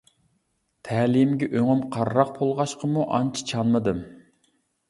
تەلىيىمگە 0.89 1.49
ئۆڭۈم 1.59 1.83
قارىراق 1.97 2.31
بولغاچقىمۇ 2.39 3.07
ئانچە 3.19 3.47
چانمىدىم. 3.53 4.01